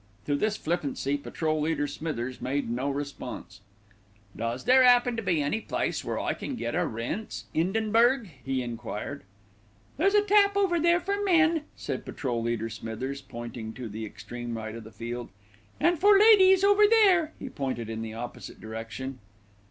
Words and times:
To 0.25 0.35
this 0.35 0.57
flippancy, 0.57 1.15
Patrol 1.15 1.61
leader 1.61 1.85
Smithers 1.85 2.41
made 2.41 2.71
no 2.71 2.89
response. 2.89 3.61
"Does 4.35 4.63
there 4.63 4.81
'appen 4.81 5.15
to 5.15 5.21
be 5.21 5.43
any 5.43 5.61
place 5.61 6.03
where 6.03 6.19
I 6.19 6.33
can 6.33 6.55
get 6.55 6.73
a 6.73 6.87
rinse, 6.87 7.45
'Indenberg?" 7.53 8.27
he 8.43 8.63
enquired. 8.63 9.21
"There's 9.97 10.15
a 10.15 10.23
tap 10.23 10.57
over 10.57 10.79
there 10.79 10.99
for 10.99 11.21
men," 11.23 11.65
said 11.75 12.03
Patrol 12.03 12.41
leader 12.41 12.67
Smithers, 12.71 13.21
pointing 13.21 13.73
to 13.73 13.87
the 13.87 14.03
extreme 14.03 14.57
right 14.57 14.73
of 14.73 14.85
the 14.85 14.91
field, 14.91 15.29
"and 15.79 15.99
for 15.99 16.17
ladies 16.17 16.63
over 16.63 16.87
there," 16.87 17.33
he 17.37 17.47
pointed 17.47 17.87
in 17.87 18.01
the 18.01 18.15
opposite 18.15 18.59
direction. 18.59 19.19